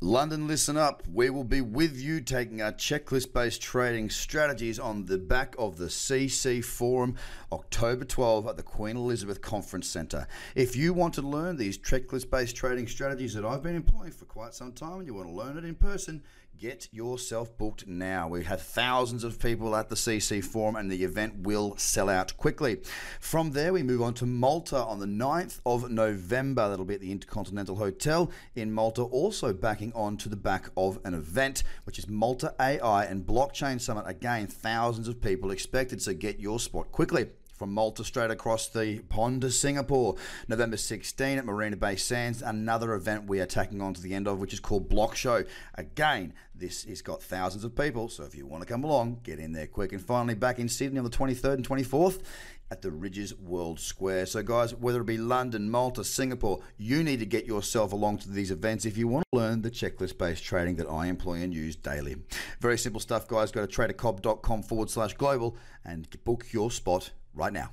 [0.00, 1.02] London, listen up.
[1.12, 5.76] We will be with you taking our checklist based trading strategies on the back of
[5.76, 7.16] the CC Forum
[7.50, 10.28] October 12 at the Queen Elizabeth Conference Centre.
[10.54, 14.24] If you want to learn these checklist based trading strategies that I've been employing for
[14.24, 16.22] quite some time and you want to learn it in person,
[16.58, 18.26] Get yourself booked now.
[18.26, 22.36] We have thousands of people at the CC Forum and the event will sell out
[22.36, 22.78] quickly.
[23.20, 26.68] From there, we move on to Malta on the 9th of November.
[26.68, 30.98] That'll be at the Intercontinental Hotel in Malta, also backing on to the back of
[31.04, 34.04] an event, which is Malta AI and Blockchain Summit.
[34.06, 39.00] Again, thousands of people expected, so get your spot quickly from Malta straight across the
[39.08, 40.14] pond to Singapore.
[40.46, 44.28] November 16 at Marina Bay Sands, another event we are tacking on to the end
[44.28, 45.44] of, which is called Block Show.
[45.74, 49.40] Again, this has got thousands of people, so if you want to come along, get
[49.40, 49.92] in there quick.
[49.92, 52.22] And finally, back in Sydney on the 23rd and 24th
[52.70, 54.26] at the Rydges World Square.
[54.26, 58.30] So, guys, whether it be London, Malta, Singapore, you need to get yourself along to
[58.30, 61.54] these events if you want to learn the checklist based trading that I employ and
[61.54, 62.16] use daily.
[62.60, 63.50] Very simple stuff, guys.
[63.50, 67.70] Go to tradercobb.com forward slash global and book your spot right now.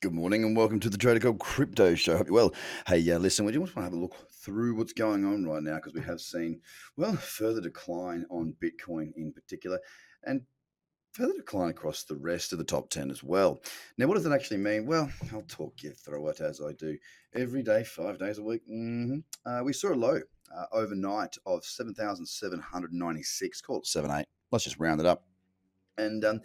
[0.00, 2.16] Good morning and welcome to the Trader Cobb Crypto Show.
[2.16, 2.54] Hope you're well.
[2.86, 5.62] Hey, uh, listen, we just want to have a look through what's going on right
[5.62, 6.62] now because we have seen,
[6.96, 9.78] well, further decline on Bitcoin in particular
[10.24, 10.40] and
[11.12, 13.60] further decline across the rest of the top 10 as well.
[13.98, 14.86] Now, what does that actually mean?
[14.86, 16.96] Well, I'll talk you through it as I do
[17.34, 18.62] every day, five days a week.
[18.66, 19.18] Mm-hmm.
[19.44, 20.18] Uh, we saw a low
[20.56, 24.24] uh, overnight of 7,796, call it 7 8.
[24.50, 25.26] Let's just round it up.
[25.98, 26.40] And um,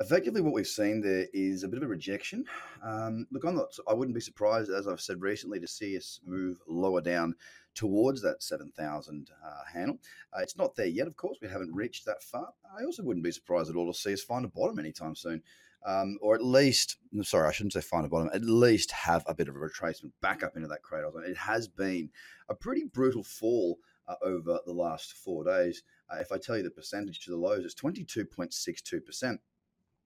[0.00, 2.44] effectively what we've seen there is a bit of a rejection.
[2.82, 3.68] Um, look, I'm not.
[3.86, 7.34] I wouldn't be surprised, as I've said recently, to see us move lower down
[7.74, 9.98] towards that 7,000 uh, handle.
[10.34, 11.38] Uh, it's not there yet, of course.
[11.40, 12.48] We haven't reached that far.
[12.78, 15.42] I also wouldn't be surprised at all to see us find a bottom anytime soon.
[15.86, 19.34] Um, or at least, sorry, I shouldn't say find a bottom, at least have a
[19.34, 21.12] bit of a retracement back up into that cradle.
[21.18, 22.10] It has been
[22.50, 25.82] a pretty brutal fall uh, over the last four days.
[26.12, 29.38] Uh, if I tell you the percentage to the lows, it's 22.62%.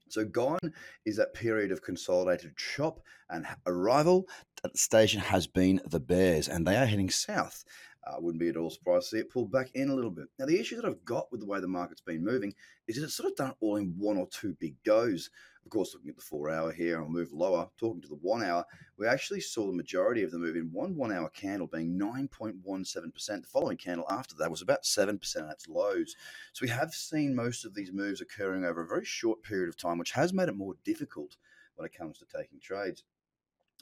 [0.08, 0.72] So gone
[1.04, 4.28] is that period of consolidated chop and arrival
[4.64, 7.64] at the station has been the Bears, and they are heading south.
[8.06, 10.10] I uh, wouldn't be at all surprised to see it pull back in a little
[10.10, 10.26] bit.
[10.38, 12.54] Now, the issue that I've got with the way the market's been moving
[12.86, 15.30] is that it's sort of done all in one or two big goes.
[15.64, 17.68] Of course, looking at the four hour here, I'll move lower.
[17.78, 18.66] Talking to the one hour,
[18.98, 23.26] we actually saw the majority of the move in one one hour candle being 9.17%.
[23.26, 26.14] The following candle after that was about 7% at its lows.
[26.52, 29.78] So we have seen most of these moves occurring over a very short period of
[29.78, 31.36] time, which has made it more difficult
[31.76, 33.02] when it comes to taking trades.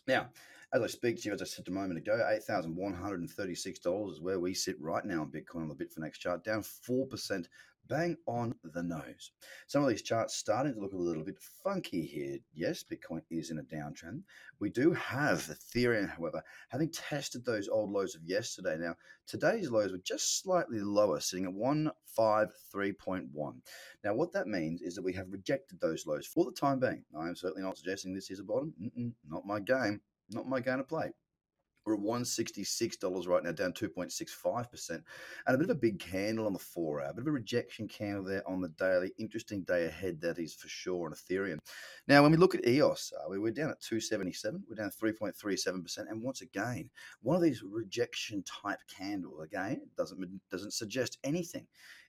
[0.06, 0.28] Now,
[0.72, 2.18] as I speak to you, as I said a moment ago,
[2.48, 7.46] $8,136 is where we sit right now on Bitcoin on the Bitfinex chart, down 4%,
[7.88, 9.32] bang on the nose.
[9.66, 12.38] Some of these charts starting to look a little bit funky here.
[12.54, 14.22] Yes, Bitcoin is in a downtrend.
[14.60, 18.78] We do have Ethereum, however, having tested those old lows of yesterday.
[18.78, 18.96] Now,
[19.26, 23.60] today's lows were just slightly lower, sitting at 153.1.
[24.04, 27.04] Now, what that means is that we have rejected those lows for the time being.
[27.14, 28.72] I am certainly not suggesting this is a bottom.
[28.80, 30.00] Mm-mm, not my game
[30.34, 31.12] not my game to play.
[31.84, 34.90] We're at $166 right now, down 2.65%.
[34.90, 35.02] And
[35.46, 37.88] a bit of a big candle on the four hour, a bit of a rejection
[37.88, 39.12] candle there on the daily.
[39.18, 41.58] Interesting day ahead, that is for sure, on Ethereum.
[42.06, 45.98] Now, when we look at EOS, uh, we we're down at 277, we're down 3.37%.
[46.08, 46.88] And once again,
[47.20, 51.66] one of these rejection type candles, again, doesn't, doesn't suggest anything.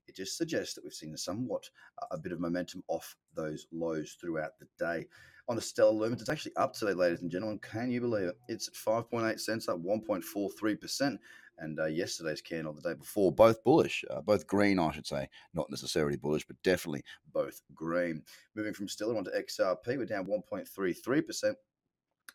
[0.08, 1.68] It just suggests that we've seen somewhat
[2.02, 5.08] uh, a bit of momentum off those lows throughout the day
[5.48, 6.22] on a Stellar Lumens.
[6.22, 7.60] It's actually up today, ladies and gentlemen.
[7.60, 8.38] Can you believe it?
[8.48, 11.18] It's at 5.8 cents, up 1.43%.
[11.60, 15.30] And uh, yesterday's candle the day before, both bullish, uh, both green, I should say.
[15.54, 18.24] Not necessarily bullish, but definitely both green.
[18.56, 21.54] Moving from Stellar onto XRP, we're down 1.33%.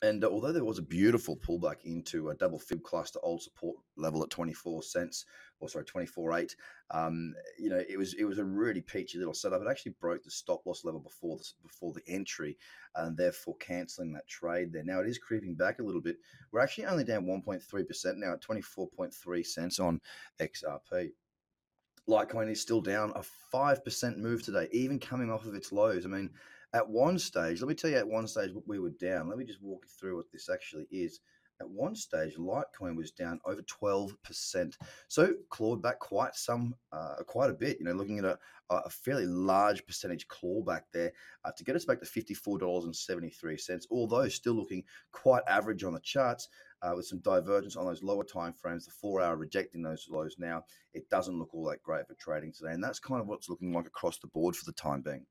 [0.00, 3.76] And uh, although there was a beautiful pullback into a double fib cluster old support
[3.96, 5.24] level at 24 cents,
[5.58, 6.54] or sorry, 24.8,
[6.92, 9.60] um, you know, it was it was a really peachy little setup.
[9.60, 12.56] It actually broke the stop loss level before the, before the entry,
[12.94, 14.84] and therefore cancelling that trade there.
[14.84, 16.18] Now it is creeping back a little bit.
[16.52, 20.00] We're actually only down 1.3% now at 24.3 cents on
[20.40, 21.10] XRP.
[22.08, 26.06] Litecoin is still down a 5% move today, even coming off of its lows.
[26.06, 26.30] I mean,
[26.74, 29.28] at one stage, let me tell you at one stage we were down.
[29.28, 31.20] Let me just walk you through what this actually is.
[31.60, 34.74] At one stage, Litecoin was down over 12%.
[35.08, 38.38] So clawed back quite some, uh, quite a bit, you know, looking at a,
[38.70, 41.12] a fairly large percentage clawback there
[41.44, 46.48] uh, to get us back to $54.73, although still looking quite average on the charts.
[46.80, 50.36] Uh, with some divergence on those lower time frames, the four hour rejecting those lows
[50.38, 50.62] now,
[50.94, 52.72] it doesn't look all that great for trading today.
[52.72, 55.26] And that's kind of what's looking like across the board for the time being.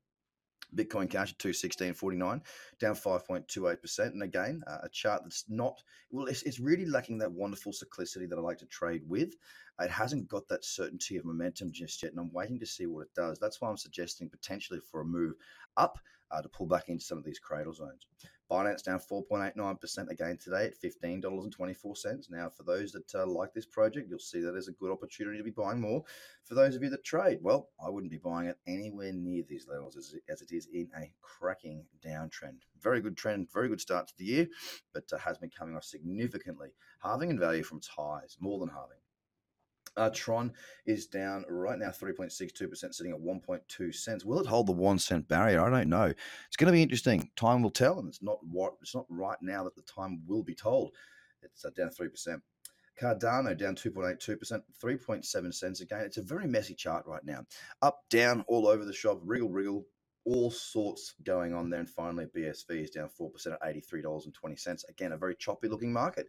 [0.74, 2.40] Bitcoin Cash at 216.49,
[2.78, 3.98] down 5.28%.
[4.06, 8.28] And again, uh, a chart that's not, well, it's, it's really lacking that wonderful cyclicity
[8.28, 9.34] that I like to trade with.
[9.80, 13.02] It hasn't got that certainty of momentum just yet, and I'm waiting to see what
[13.02, 13.38] it does.
[13.38, 15.34] That's why I'm suggesting potentially for a move
[15.78, 15.98] up
[16.30, 18.06] uh, to pull back into some of these cradle zones.
[18.50, 22.30] Binance down 4.89% again today at $15.24.
[22.30, 25.36] Now, for those that uh, like this project, you'll see that as a good opportunity
[25.36, 26.02] to be buying more.
[26.44, 29.66] For those of you that trade, well, I wouldn't be buying it anywhere near these
[29.70, 32.60] levels as, as it is in a cracking downtrend.
[32.80, 34.48] Very good trend, very good start to the year,
[34.94, 36.68] but uh, has been coming off significantly,
[37.02, 38.96] halving in value from its highs, more than halving.
[39.96, 40.52] Uh, Tron
[40.86, 44.24] is down right now, 3.62%, sitting at 1.2 cents.
[44.24, 45.60] Will it hold the one cent barrier?
[45.60, 46.12] I don't know.
[46.46, 47.30] It's going to be interesting.
[47.36, 50.42] Time will tell, and it's not what it's not right now that the time will
[50.42, 50.92] be told.
[51.42, 52.40] It's uh, down 3%.
[53.00, 56.00] Cardano down 2.82%, 3.7 cents again.
[56.00, 57.44] It's a very messy chart right now.
[57.80, 59.84] Up, down, all over the shop, wriggle, wriggle,
[60.24, 61.80] all sorts going on there.
[61.80, 64.88] And finally, BSV is down 4% at $83.20.
[64.88, 66.26] Again, a very choppy looking market.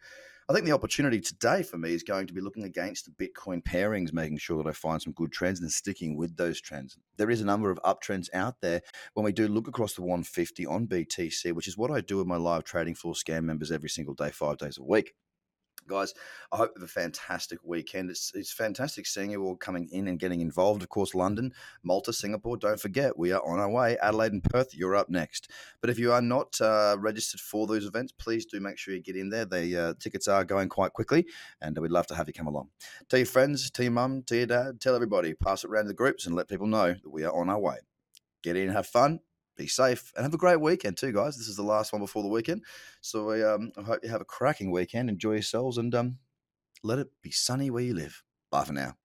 [0.49, 3.63] I think the opportunity today for me is going to be looking against the Bitcoin
[3.63, 6.97] pairings, making sure that I find some good trends and sticking with those trends.
[7.17, 8.81] There is a number of uptrends out there
[9.13, 12.25] when we do look across the 150 on BTC, which is what I do with
[12.25, 15.13] my live trading floor scam members every single day, five days a week
[15.89, 16.13] guys.
[16.51, 18.09] I hope you have a fantastic weekend.
[18.09, 20.83] It's, it's fantastic seeing you all coming in and getting involved.
[20.83, 21.51] Of course, London,
[21.83, 22.55] Malta, Singapore.
[22.57, 23.97] Don't forget, we are on our way.
[24.01, 25.49] Adelaide and Perth, you're up next.
[25.81, 29.01] But if you are not uh, registered for those events, please do make sure you
[29.01, 29.45] get in there.
[29.45, 31.25] The uh, tickets are going quite quickly,
[31.61, 32.69] and we'd love to have you come along.
[33.09, 35.33] Tell your friends, tell your mum, tell your dad, tell everybody.
[35.33, 37.59] Pass it around to the groups and let people know that we are on our
[37.59, 37.77] way.
[38.43, 39.19] Get in, have fun,
[39.59, 41.37] be safe and have a great weekend too, guys.
[41.37, 42.63] This is the last one before the weekend,
[43.01, 45.09] so I, um, I hope you have a cracking weekend.
[45.09, 46.17] Enjoy yourselves and um,
[46.83, 48.23] let it be sunny where you live.
[48.49, 48.95] Bye for now.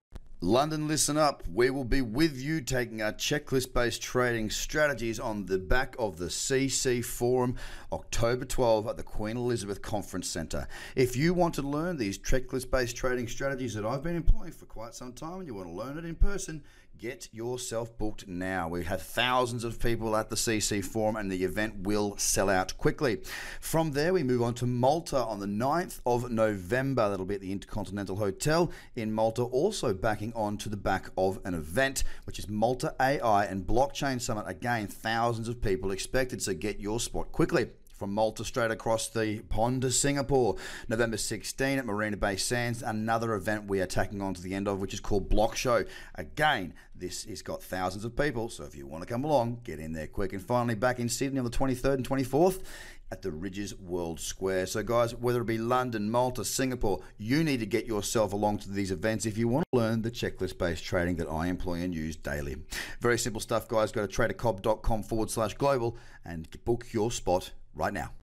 [0.41, 1.43] London, listen up.
[1.51, 6.17] We will be with you taking our checklist based trading strategies on the back of
[6.17, 7.55] the CC Forum
[7.91, 10.67] October 12 at the Queen Elizabeth Conference Centre.
[10.95, 14.65] If you want to learn these checklist based trading strategies that I've been employing for
[14.65, 16.63] quite some time and you want to learn it in person,
[16.97, 18.69] Get yourself booked now.
[18.69, 22.77] We have thousands of people at the CC Forum, and the event will sell out
[22.77, 23.21] quickly.
[23.59, 27.09] From there, we move on to Malta on the 9th of November.
[27.09, 31.39] That'll be at the Intercontinental Hotel in Malta, also backing on to the back of
[31.43, 34.45] an event, which is Malta AI and Blockchain Summit.
[34.47, 39.39] Again, thousands of people expected, so get your spot quickly from Malta straight across the
[39.49, 40.55] pond to Singapore.
[40.87, 44.67] November 16 at Marina Bay Sands, another event we are tacking on to the end
[44.67, 45.85] of, which is called Block Show.
[46.15, 49.79] Again, this has got thousands of people, so if you want to come along, get
[49.79, 50.33] in there quick.
[50.33, 52.63] And finally, back in Sydney on the 23rd and 24th
[53.11, 54.65] at the Rydges World Square.
[54.67, 58.71] So, guys, whether it be London, Malta, Singapore, you need to get yourself along to
[58.71, 61.93] these events if you want to learn the checklist based trading that I employ and
[61.93, 62.57] use daily.
[62.99, 63.91] Very simple stuff, guys.
[63.91, 68.15] Go to tradercobb.com forward slash global and book your spot right now.